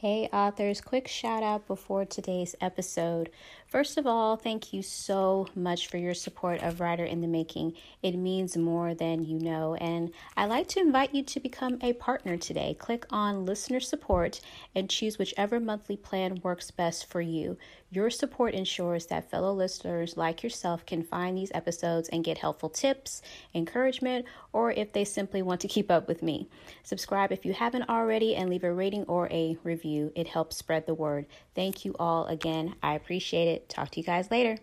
Hey, 0.00 0.28
authors, 0.32 0.80
quick 0.80 1.08
shout 1.08 1.42
out 1.42 1.66
before 1.66 2.04
today's 2.04 2.54
episode. 2.60 3.30
First 3.68 3.98
of 3.98 4.06
all, 4.06 4.36
thank 4.36 4.72
you 4.72 4.80
so 4.80 5.46
much 5.54 5.88
for 5.88 5.98
your 5.98 6.14
support 6.14 6.62
of 6.62 6.80
Writer 6.80 7.04
in 7.04 7.20
the 7.20 7.28
Making. 7.28 7.74
It 8.02 8.16
means 8.16 8.56
more 8.56 8.94
than 8.94 9.26
you 9.26 9.38
know, 9.38 9.74
and 9.74 10.10
I'd 10.38 10.46
like 10.46 10.68
to 10.68 10.80
invite 10.80 11.14
you 11.14 11.22
to 11.24 11.38
become 11.38 11.76
a 11.82 11.92
partner 11.92 12.38
today. 12.38 12.74
Click 12.78 13.04
on 13.10 13.44
listener 13.44 13.80
support 13.80 14.40
and 14.74 14.88
choose 14.88 15.18
whichever 15.18 15.60
monthly 15.60 15.98
plan 15.98 16.40
works 16.42 16.70
best 16.70 17.10
for 17.10 17.20
you. 17.20 17.58
Your 17.90 18.08
support 18.08 18.54
ensures 18.54 19.06
that 19.06 19.30
fellow 19.30 19.52
listeners 19.52 20.16
like 20.16 20.42
yourself 20.42 20.86
can 20.86 21.02
find 21.02 21.36
these 21.36 21.52
episodes 21.54 22.08
and 22.08 22.24
get 22.24 22.38
helpful 22.38 22.70
tips, 22.70 23.20
encouragement, 23.54 24.24
or 24.54 24.72
if 24.72 24.92
they 24.92 25.04
simply 25.04 25.42
want 25.42 25.60
to 25.60 25.68
keep 25.68 25.90
up 25.90 26.08
with 26.08 26.22
me. 26.22 26.48
Subscribe 26.82 27.32
if 27.32 27.44
you 27.44 27.52
haven't 27.52 27.88
already 27.90 28.34
and 28.34 28.48
leave 28.48 28.64
a 28.64 28.72
rating 28.72 29.04
or 29.04 29.28
a 29.30 29.58
review. 29.62 30.10
It 30.14 30.28
helps 30.28 30.56
spread 30.56 30.86
the 30.86 30.94
word. 30.94 31.26
Thank 31.54 31.84
you 31.84 31.94
all 31.98 32.26
again. 32.26 32.74
I 32.82 32.94
appreciate 32.94 33.48
it. 33.48 33.57
Talk 33.68 33.90
to 33.90 34.00
you 34.00 34.06
guys 34.06 34.30
later. 34.30 34.58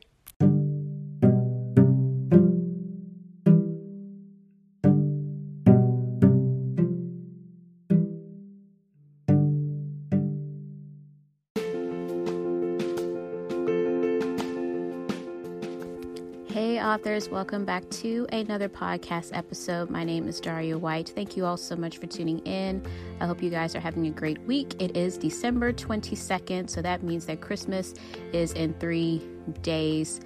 Hey, 16.75 16.84
authors, 16.84 17.29
welcome 17.29 17.63
back 17.63 17.89
to 18.02 18.27
another 18.34 18.67
podcast 18.67 19.29
episode. 19.31 19.89
My 19.89 20.03
name 20.03 20.27
is 20.27 20.41
Daria 20.41 20.77
White. 20.77 21.07
Thank 21.07 21.38
you 21.38 21.45
all 21.45 21.55
so 21.55 21.73
much 21.73 21.99
for 21.99 22.05
tuning 22.05 22.39
in. 22.39 22.85
I 23.21 23.27
hope 23.27 23.41
you 23.41 23.49
guys 23.49 23.77
are 23.77 23.79
having 23.79 24.05
a 24.07 24.11
great 24.11 24.41
week. 24.41 24.75
It 24.81 24.97
is 24.97 25.17
December 25.17 25.71
22nd, 25.71 26.69
so 26.69 26.81
that 26.81 27.02
means 27.02 27.27
that 27.27 27.39
Christmas 27.39 27.94
is 28.33 28.52
in 28.52 28.73
three 28.73 29.25
days. 29.61 30.19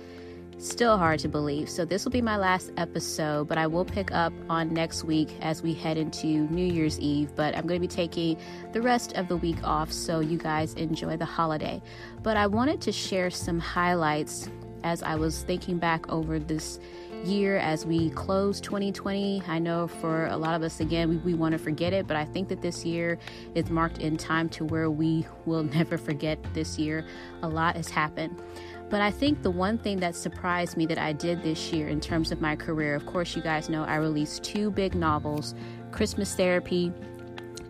Still 0.58 0.98
hard 0.98 1.20
to 1.20 1.30
believe. 1.30 1.70
So, 1.70 1.86
this 1.86 2.04
will 2.04 2.12
be 2.12 2.22
my 2.22 2.36
last 2.36 2.72
episode, 2.78 3.48
but 3.48 3.60
I 3.60 3.68
will 3.68 3.86
pick 3.86 4.12
up 4.12 4.34
on 4.50 4.74
next 4.74 5.04
week 5.04 5.30
as 5.42 5.62
we 5.62 5.76
head 5.76 5.98
into 5.98 6.26
New 6.50 6.66
Year's 6.66 7.00
Eve. 7.00 7.30
But 7.36 7.56
I'm 7.56 7.68
going 7.68 7.80
to 7.80 7.88
be 7.88 7.96
taking 7.96 8.38
the 8.74 8.82
rest 8.82 9.14
of 9.14 9.28
the 9.28 9.38
week 9.38 9.64
off, 9.64 9.92
so 9.92 10.20
you 10.20 10.40
guys 10.40 10.74
enjoy 10.74 11.16
the 11.16 11.26
holiday. 11.26 11.80
But 12.24 12.38
I 12.38 12.48
wanted 12.48 12.82
to 12.82 12.92
share 12.92 13.30
some 13.30 13.60
highlights 13.60 14.50
as 14.84 15.04
I 15.04 15.16
was 15.16 15.44
thinking 15.44 15.78
back 15.78 16.10
over 16.10 16.40
this 16.40 16.80
year 17.24 17.58
as 17.58 17.86
we 17.86 18.10
close 18.12 18.62
2020. 18.62 19.44
I 19.48 19.60
know 19.60 19.88
for 19.88 20.28
a 20.28 20.38
lot 20.38 20.56
of 20.56 20.64
us, 20.64 20.80
again, 20.80 21.10
we, 21.10 21.18
we 21.18 21.34
want 21.34 21.54
to 21.54 21.58
forget 21.58 21.94
it, 21.94 22.08
but 22.08 22.16
I 22.16 22.26
think 22.26 22.48
that 22.50 22.62
this 22.62 22.86
year 22.86 23.18
is 23.56 23.70
marked 23.70 24.00
in 24.00 24.18
time 24.18 24.50
to 24.50 24.66
where 24.66 24.90
we 24.90 25.26
will 25.46 25.64
never 25.64 25.98
forget 25.98 26.40
this 26.54 26.78
year. 26.78 27.06
A 27.44 27.50
lot 27.50 27.76
has 27.76 27.90
happened. 27.90 28.42
But 28.90 29.02
I 29.02 29.12
think 29.12 29.44
the 29.44 29.52
one 29.52 29.78
thing 29.78 30.00
that 30.00 30.16
surprised 30.16 30.76
me 30.76 30.88
that 30.88 30.98
I 30.98 31.14
did 31.14 31.44
this 31.44 31.72
year 31.72 31.88
in 31.90 32.02
terms 32.02 32.32
of 32.32 32.42
my 32.42 32.56
career, 32.56 32.96
of 32.96 33.06
course, 33.06 33.36
you 33.36 33.42
guys 33.42 33.70
know 33.70 33.84
I 33.84 33.98
released 33.98 34.44
two 34.44 34.72
big 34.72 34.96
novels 34.96 35.54
Christmas 35.92 36.34
Therapy 36.34 36.92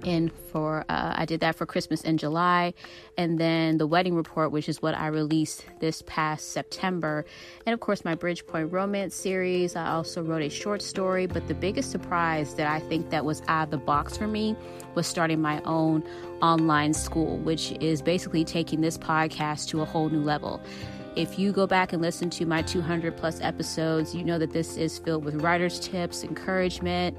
in 0.04 0.30
for 0.52 0.86
uh, 0.90 1.14
i 1.16 1.26
did 1.26 1.40
that 1.40 1.56
for 1.56 1.66
christmas 1.66 2.02
in 2.02 2.18
july. 2.18 2.74
And 3.18 3.38
then 3.38 3.78
the 3.78 3.88
wedding 3.88 4.16
report 4.16 4.52
which 4.52 4.70
is 4.70 4.82
what 4.82 4.96
i 4.96 5.08
released 5.08 5.66
this 5.80 6.02
past 6.06 6.52
september. 6.52 7.26
And 7.66 7.74
of 7.74 7.80
course 7.80 8.06
my 8.06 8.16
bridgepoint 8.16 8.72
romance 8.72 9.16
series. 9.16 9.76
I 9.76 9.90
also 9.90 10.24
wrote 10.24 10.42
a 10.42 10.50
short 10.50 10.82
story. 10.82 11.26
But 11.26 11.48
the 11.48 11.54
biggest 11.54 11.92
surprise 11.92 12.56
that 12.56 12.68
i 12.68 12.80
think 12.80 13.10
that 13.10 13.26
was 13.26 13.42
out 13.48 13.66
of 13.66 13.72
the 13.72 13.78
box 13.78 14.18
for 14.18 14.28
me 14.28 14.56
was 14.96 15.08
starting 15.08 15.42
my 15.42 15.62
own 15.64 16.04
online 16.42 16.94
school 16.94 17.38
which 17.40 17.72
is 17.82 18.02
basically 18.02 18.46
taking 18.46 18.82
this 18.82 18.98
podcast 18.98 19.68
to 19.70 19.82
a 19.82 19.86
whole 19.86 20.10
new 20.10 20.22
level. 20.22 20.62
If 21.16 21.38
you 21.38 21.52
go 21.52 21.68
back 21.68 21.92
and 21.92 22.02
listen 22.02 22.30
to 22.32 22.46
my 22.46 22.62
200 22.62 23.18
plus 23.18 23.42
episodes, 23.42 24.16
you 24.16 24.24
know 24.24 24.38
that 24.40 24.54
this 24.54 24.78
is 24.78 25.00
filled 25.00 25.26
with 25.26 25.36
writer's 25.42 25.80
tips, 25.80 26.24
encouragement, 26.24 27.18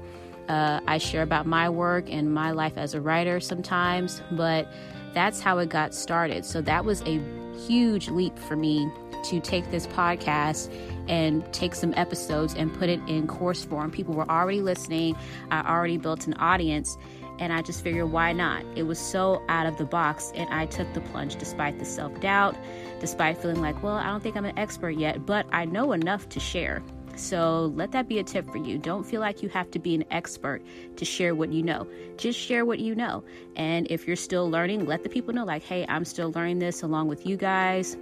uh, 0.49 0.79
I 0.87 0.97
share 0.97 1.23
about 1.23 1.45
my 1.45 1.69
work 1.69 2.09
and 2.09 2.33
my 2.33 2.51
life 2.51 2.73
as 2.77 2.93
a 2.93 3.01
writer 3.01 3.39
sometimes, 3.39 4.21
but 4.31 4.67
that's 5.13 5.41
how 5.41 5.57
it 5.59 5.69
got 5.69 5.93
started. 5.93 6.45
So 6.45 6.61
that 6.61 6.85
was 6.85 7.01
a 7.03 7.21
huge 7.67 8.09
leap 8.09 8.37
for 8.37 8.55
me 8.55 8.89
to 9.25 9.39
take 9.39 9.69
this 9.71 9.87
podcast 9.87 10.71
and 11.07 11.51
take 11.53 11.75
some 11.75 11.93
episodes 11.95 12.53
and 12.55 12.73
put 12.73 12.89
it 12.89 12.99
in 13.07 13.27
course 13.27 13.63
form. 13.63 13.91
People 13.91 14.13
were 14.13 14.29
already 14.29 14.61
listening, 14.61 15.15
I 15.49 15.61
already 15.61 15.97
built 15.97 16.27
an 16.27 16.33
audience. 16.35 16.97
And 17.39 17.51
I 17.51 17.63
just 17.63 17.83
figured, 17.83 18.11
why 18.11 18.33
not? 18.33 18.63
It 18.75 18.83
was 18.83 18.99
so 18.99 19.41
out 19.49 19.65
of 19.65 19.75
the 19.77 19.85
box, 19.85 20.31
and 20.35 20.47
I 20.53 20.67
took 20.67 20.93
the 20.93 21.01
plunge 21.01 21.37
despite 21.37 21.79
the 21.79 21.85
self 21.85 22.19
doubt, 22.21 22.55
despite 22.99 23.39
feeling 23.39 23.61
like, 23.61 23.81
well, 23.81 23.95
I 23.95 24.05
don't 24.05 24.21
think 24.21 24.37
I'm 24.37 24.45
an 24.45 24.59
expert 24.59 24.91
yet, 24.91 25.25
but 25.25 25.47
I 25.51 25.65
know 25.65 25.91
enough 25.91 26.29
to 26.29 26.39
share. 26.39 26.83
So 27.21 27.71
let 27.75 27.91
that 27.91 28.07
be 28.07 28.17
a 28.17 28.23
tip 28.23 28.49
for 28.49 28.57
you. 28.57 28.79
Don't 28.79 29.03
feel 29.03 29.21
like 29.21 29.43
you 29.43 29.49
have 29.49 29.69
to 29.71 29.79
be 29.79 29.93
an 29.93 30.03
expert 30.09 30.61
to 30.95 31.05
share 31.05 31.35
what 31.35 31.53
you 31.53 31.61
know. 31.61 31.87
Just 32.17 32.39
share 32.39 32.65
what 32.65 32.79
you 32.79 32.95
know. 32.95 33.23
And 33.55 33.87
if 33.91 34.07
you're 34.07 34.15
still 34.15 34.49
learning, 34.49 34.87
let 34.87 35.03
the 35.03 35.09
people 35.09 35.33
know, 35.33 35.45
like, 35.45 35.63
hey, 35.63 35.85
I'm 35.87 36.03
still 36.03 36.31
learning 36.31 36.59
this 36.59 36.81
along 36.81 37.09
with 37.09 37.25
you 37.25 37.37
guys. 37.37 37.95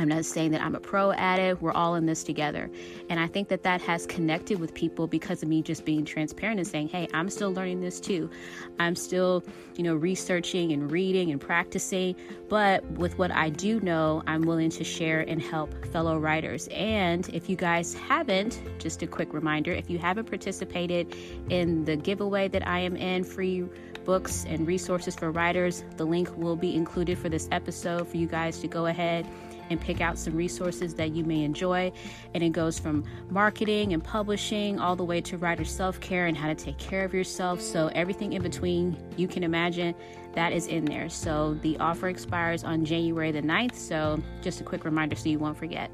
I'm 0.00 0.08
not 0.08 0.24
saying 0.24 0.52
that 0.52 0.62
I'm 0.62 0.74
a 0.74 0.80
pro 0.80 1.12
at 1.12 1.38
it. 1.38 1.60
We're 1.60 1.72
all 1.72 1.94
in 1.94 2.06
this 2.06 2.24
together. 2.24 2.70
And 3.10 3.20
I 3.20 3.26
think 3.26 3.48
that 3.48 3.62
that 3.64 3.82
has 3.82 4.06
connected 4.06 4.58
with 4.58 4.72
people 4.72 5.06
because 5.06 5.42
of 5.42 5.50
me 5.50 5.60
just 5.60 5.84
being 5.84 6.06
transparent 6.06 6.58
and 6.58 6.66
saying, 6.66 6.88
hey, 6.88 7.06
I'm 7.12 7.28
still 7.28 7.52
learning 7.52 7.82
this 7.82 8.00
too. 8.00 8.30
I'm 8.78 8.96
still, 8.96 9.44
you 9.76 9.84
know, 9.84 9.94
researching 9.94 10.72
and 10.72 10.90
reading 10.90 11.30
and 11.30 11.38
practicing. 11.38 12.16
But 12.48 12.82
with 12.92 13.18
what 13.18 13.30
I 13.30 13.50
do 13.50 13.78
know, 13.80 14.22
I'm 14.26 14.40
willing 14.40 14.70
to 14.70 14.84
share 14.84 15.20
and 15.20 15.42
help 15.42 15.84
fellow 15.92 16.18
writers. 16.18 16.66
And 16.68 17.28
if 17.28 17.50
you 17.50 17.56
guys 17.56 17.92
haven't, 17.92 18.62
just 18.78 19.02
a 19.02 19.06
quick 19.06 19.34
reminder 19.34 19.70
if 19.70 19.90
you 19.90 19.98
haven't 19.98 20.28
participated 20.30 21.14
in 21.50 21.84
the 21.84 21.96
giveaway 21.96 22.48
that 22.48 22.66
I 22.66 22.78
am 22.78 22.96
in, 22.96 23.22
free 23.22 23.68
books 24.06 24.46
and 24.48 24.66
resources 24.66 25.14
for 25.14 25.30
writers, 25.30 25.84
the 25.98 26.06
link 26.06 26.34
will 26.38 26.56
be 26.56 26.74
included 26.74 27.18
for 27.18 27.28
this 27.28 27.50
episode 27.52 28.08
for 28.08 28.16
you 28.16 28.26
guys 28.26 28.60
to 28.60 28.66
go 28.66 28.86
ahead 28.86 29.26
and 29.70 29.80
pick 29.80 30.00
out 30.00 30.18
some 30.18 30.36
resources 30.36 30.94
that 30.94 31.14
you 31.14 31.24
may 31.24 31.44
enjoy. 31.44 31.92
And 32.34 32.42
it 32.42 32.50
goes 32.50 32.78
from 32.78 33.04
marketing 33.30 33.92
and 33.92 34.02
publishing 34.02 34.78
all 34.78 34.96
the 34.96 35.04
way 35.04 35.20
to 35.22 35.38
writer 35.38 35.64
self 35.64 36.00
care 36.00 36.26
and 36.26 36.36
how 36.36 36.48
to 36.48 36.54
take 36.54 36.78
care 36.78 37.04
of 37.04 37.14
yourself. 37.14 37.60
So, 37.60 37.90
everything 37.94 38.34
in 38.34 38.42
between 38.42 38.96
you 39.16 39.28
can 39.28 39.42
imagine 39.42 39.94
that 40.34 40.52
is 40.52 40.66
in 40.66 40.84
there. 40.84 41.08
So, 41.08 41.54
the 41.62 41.78
offer 41.78 42.08
expires 42.08 42.64
on 42.64 42.84
January 42.84 43.32
the 43.32 43.42
9th. 43.42 43.76
So, 43.76 44.22
just 44.42 44.60
a 44.60 44.64
quick 44.64 44.84
reminder 44.84 45.16
so 45.16 45.28
you 45.28 45.38
won't 45.38 45.56
forget. 45.56 45.90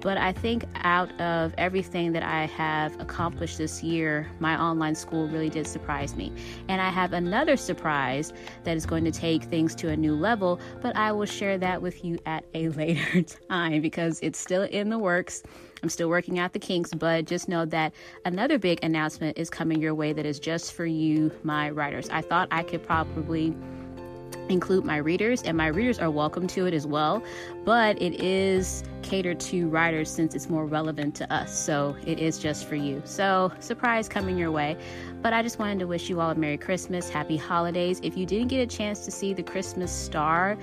But 0.00 0.16
I 0.16 0.32
think 0.32 0.64
out 0.76 1.18
of 1.20 1.54
everything 1.58 2.12
that 2.12 2.22
I 2.22 2.46
have 2.46 2.98
accomplished 3.00 3.58
this 3.58 3.82
year, 3.82 4.30
my 4.38 4.60
online 4.60 4.94
school 4.94 5.28
really 5.28 5.50
did 5.50 5.66
surprise 5.66 6.16
me. 6.16 6.32
And 6.68 6.80
I 6.80 6.88
have 6.88 7.12
another 7.12 7.56
surprise 7.56 8.32
that 8.64 8.76
is 8.76 8.86
going 8.86 9.04
to 9.04 9.12
take 9.12 9.44
things 9.44 9.74
to 9.76 9.90
a 9.90 9.96
new 9.96 10.14
level, 10.14 10.58
but 10.80 10.96
I 10.96 11.12
will 11.12 11.26
share 11.26 11.58
that 11.58 11.82
with 11.82 12.04
you 12.04 12.18
at 12.26 12.44
a 12.54 12.68
later 12.80 13.22
time 13.48 13.82
because 13.82 14.18
it's 14.22 14.38
still 14.38 14.62
in 14.62 14.88
the 14.88 14.98
works. 14.98 15.42
I'm 15.82 15.88
still 15.88 16.08
working 16.08 16.38
out 16.38 16.52
the 16.52 16.58
kinks, 16.58 16.92
but 16.92 17.24
just 17.24 17.48
know 17.48 17.64
that 17.66 17.94
another 18.24 18.58
big 18.58 18.82
announcement 18.82 19.38
is 19.38 19.48
coming 19.48 19.80
your 19.80 19.94
way 19.94 20.12
that 20.12 20.26
is 20.26 20.38
just 20.38 20.72
for 20.72 20.84
you, 20.84 21.32
my 21.42 21.70
writers. 21.70 22.08
I 22.10 22.20
thought 22.20 22.48
I 22.50 22.62
could 22.62 22.82
probably 22.82 23.54
include 24.50 24.84
my 24.84 24.96
readers, 24.96 25.42
and 25.42 25.56
my 25.56 25.68
readers 25.68 25.98
are 25.98 26.10
welcome 26.10 26.46
to 26.48 26.66
it 26.66 26.74
as 26.74 26.86
well. 26.86 27.22
But 27.64 28.00
it 28.00 28.20
is 28.22 28.82
catered 29.02 29.40
to 29.40 29.68
writers 29.68 30.10
since 30.10 30.34
it's 30.34 30.48
more 30.48 30.66
relevant 30.66 31.14
to 31.16 31.32
us. 31.32 31.56
So 31.56 31.96
it 32.06 32.18
is 32.18 32.38
just 32.38 32.66
for 32.66 32.76
you. 32.76 33.02
So, 33.04 33.52
surprise 33.60 34.08
coming 34.08 34.36
your 34.36 34.50
way. 34.50 34.76
But 35.22 35.32
I 35.32 35.42
just 35.42 35.58
wanted 35.58 35.78
to 35.80 35.86
wish 35.86 36.08
you 36.08 36.20
all 36.20 36.30
a 36.30 36.34
Merry 36.34 36.58
Christmas, 36.58 37.08
Happy 37.08 37.36
Holidays. 37.36 38.00
If 38.02 38.16
you 38.16 38.26
didn't 38.26 38.48
get 38.48 38.60
a 38.60 38.66
chance 38.66 39.04
to 39.04 39.10
see 39.10 39.34
the 39.34 39.42
Christmas 39.42 39.92
star, 39.92 40.56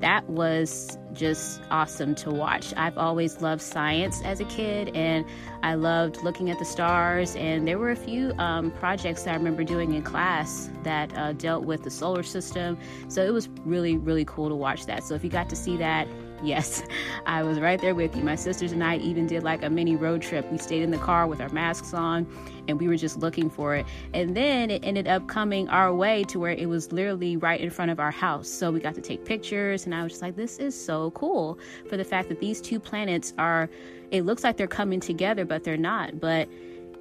that 0.00 0.28
was 0.28 0.98
just 1.12 1.60
awesome 1.70 2.14
to 2.16 2.30
watch. 2.30 2.72
I've 2.76 2.96
always 2.96 3.40
loved 3.40 3.62
science 3.62 4.22
as 4.24 4.40
a 4.40 4.44
kid, 4.44 4.94
and 4.96 5.24
I 5.62 5.74
loved 5.74 6.22
looking 6.22 6.50
at 6.50 6.58
the 6.58 6.64
stars. 6.64 7.36
And 7.36 7.66
there 7.68 7.78
were 7.78 7.90
a 7.90 7.96
few 7.96 8.32
um, 8.38 8.70
projects 8.72 9.24
that 9.24 9.32
I 9.32 9.36
remember 9.36 9.64
doing 9.64 9.94
in 9.94 10.02
class 10.02 10.70
that 10.84 11.16
uh, 11.16 11.32
dealt 11.34 11.64
with 11.64 11.82
the 11.82 11.90
solar 11.90 12.22
system. 12.22 12.78
So 13.08 13.22
it 13.22 13.32
was 13.32 13.48
really, 13.64 13.96
really 13.96 14.24
cool 14.24 14.48
to 14.48 14.54
watch 14.54 14.86
that. 14.86 15.04
So 15.04 15.14
if 15.14 15.22
you 15.22 15.30
got 15.30 15.48
to 15.50 15.56
see 15.56 15.76
that, 15.76 16.08
Yes, 16.42 16.82
I 17.26 17.42
was 17.42 17.58
right 17.60 17.80
there 17.80 17.94
with 17.94 18.16
you. 18.16 18.22
My 18.22 18.34
sisters 18.34 18.72
and 18.72 18.82
I 18.82 18.96
even 18.98 19.26
did 19.26 19.42
like 19.42 19.62
a 19.62 19.70
mini 19.70 19.96
road 19.96 20.22
trip. 20.22 20.50
We 20.50 20.58
stayed 20.58 20.82
in 20.82 20.90
the 20.90 20.98
car 20.98 21.26
with 21.26 21.40
our 21.40 21.48
masks 21.50 21.92
on 21.94 22.26
and 22.68 22.80
we 22.80 22.88
were 22.88 22.96
just 22.96 23.18
looking 23.18 23.50
for 23.50 23.74
it. 23.74 23.86
And 24.14 24.36
then 24.36 24.70
it 24.70 24.84
ended 24.84 25.08
up 25.08 25.26
coming 25.28 25.68
our 25.68 25.92
way 25.94 26.24
to 26.24 26.38
where 26.38 26.52
it 26.52 26.68
was 26.68 26.92
literally 26.92 27.36
right 27.36 27.60
in 27.60 27.70
front 27.70 27.90
of 27.90 28.00
our 28.00 28.10
house. 28.10 28.48
So 28.48 28.70
we 28.70 28.80
got 28.80 28.94
to 28.94 29.00
take 29.00 29.24
pictures 29.24 29.84
and 29.84 29.94
I 29.94 30.02
was 30.02 30.12
just 30.12 30.22
like, 30.22 30.36
this 30.36 30.58
is 30.58 30.80
so 30.80 31.10
cool 31.12 31.58
for 31.88 31.96
the 31.96 32.04
fact 32.04 32.28
that 32.28 32.40
these 32.40 32.60
two 32.60 32.80
planets 32.80 33.34
are, 33.38 33.68
it 34.10 34.24
looks 34.24 34.44
like 34.44 34.56
they're 34.56 34.66
coming 34.66 35.00
together, 35.00 35.44
but 35.44 35.64
they're 35.64 35.76
not. 35.76 36.20
But, 36.20 36.48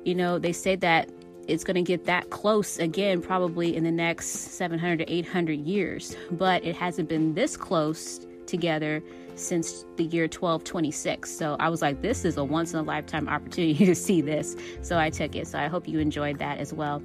you 0.03 0.15
know, 0.15 0.39
they 0.39 0.53
say 0.53 0.75
that 0.77 1.09
it's 1.47 1.63
going 1.63 1.75
to 1.75 1.81
get 1.81 2.05
that 2.05 2.29
close 2.29 2.77
again, 2.77 3.21
probably 3.21 3.75
in 3.75 3.83
the 3.83 3.91
next 3.91 4.27
700 4.27 4.97
to 4.97 5.11
800 5.11 5.59
years. 5.65 6.15
But 6.31 6.63
it 6.63 6.75
hasn't 6.75 7.09
been 7.09 7.33
this 7.33 7.57
close 7.57 8.25
together 8.45 9.01
since 9.39 9.85
the 9.95 10.03
year 10.05 10.23
1226. 10.23 11.29
So 11.29 11.55
I 11.59 11.69
was 11.69 11.81
like, 11.81 12.01
this 12.01 12.25
is 12.25 12.37
a 12.37 12.43
once 12.43 12.73
in 12.73 12.79
a 12.79 12.83
lifetime 12.83 13.27
opportunity 13.27 13.85
to 13.85 13.95
see 13.95 14.21
this. 14.21 14.55
So 14.81 14.97
I 14.97 15.09
took 15.09 15.35
it. 15.35 15.47
So 15.47 15.59
I 15.59 15.67
hope 15.67 15.87
you 15.87 15.99
enjoyed 15.99 16.39
that 16.39 16.57
as 16.57 16.73
well. 16.73 17.01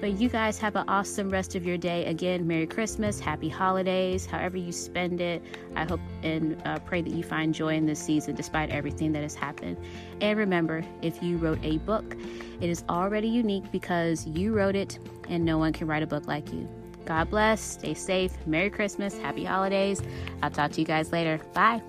But 0.00 0.20
you 0.20 0.28
guys 0.28 0.58
have 0.58 0.76
an 0.76 0.84
awesome 0.88 1.28
rest 1.28 1.56
of 1.56 1.66
your 1.66 1.76
day. 1.76 2.04
Again, 2.04 2.46
Merry 2.46 2.66
Christmas, 2.66 3.18
Happy 3.18 3.48
Holidays, 3.48 4.26
however 4.26 4.56
you 4.56 4.70
spend 4.70 5.20
it. 5.20 5.42
I 5.74 5.84
hope 5.84 6.00
and 6.22 6.60
uh, 6.64 6.78
pray 6.80 7.02
that 7.02 7.12
you 7.12 7.24
find 7.24 7.52
joy 7.52 7.74
in 7.74 7.86
this 7.86 7.98
season 7.98 8.36
despite 8.36 8.70
everything 8.70 9.12
that 9.12 9.22
has 9.22 9.34
happened. 9.34 9.76
And 10.20 10.38
remember, 10.38 10.84
if 11.02 11.20
you 11.22 11.36
wrote 11.36 11.58
a 11.64 11.78
book, 11.78 12.16
it 12.60 12.70
is 12.70 12.84
already 12.88 13.28
unique 13.28 13.72
because 13.72 14.26
you 14.26 14.54
wrote 14.54 14.76
it 14.76 14.98
and 15.28 15.44
no 15.44 15.58
one 15.58 15.72
can 15.72 15.88
write 15.88 16.04
a 16.04 16.06
book 16.06 16.28
like 16.28 16.52
you. 16.52 16.68
God 17.08 17.30
bless. 17.30 17.60
Stay 17.60 17.94
safe. 17.94 18.32
Merry 18.46 18.68
Christmas. 18.68 19.16
Happy 19.16 19.42
holidays. 19.42 20.02
I'll 20.42 20.50
talk 20.50 20.72
to 20.72 20.80
you 20.80 20.86
guys 20.86 21.10
later. 21.10 21.40
Bye. 21.54 21.82